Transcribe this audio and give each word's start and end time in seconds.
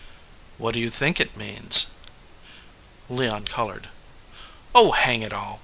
"What 0.57 0.73
do 0.73 0.79
you 0.79 0.89
think 0.89 1.19
it 1.19 1.37
means?" 1.37 1.91
Leon 3.07 3.45
colored. 3.45 3.89
"Oh, 4.73 4.93
hang 4.93 5.21
it 5.21 5.31
all 5.31 5.59